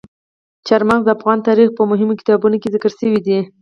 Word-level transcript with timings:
چار 0.67 0.81
مغز 0.89 1.03
د 1.05 1.09
افغان 1.17 1.37
تاریخ 1.47 1.69
په 1.73 1.83
مهمو 1.91 2.19
کتابونو 2.19 2.55
کې 2.61 2.71
ذکر 2.75 2.91
شوي 2.99 3.19
دي. 3.25 3.39